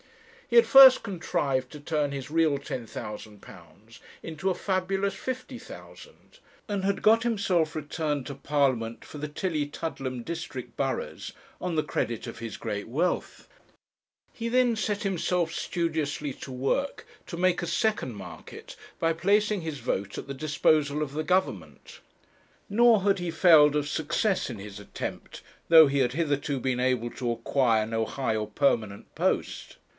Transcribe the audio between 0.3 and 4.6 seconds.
He had first contrived to turn his real £10,000 into a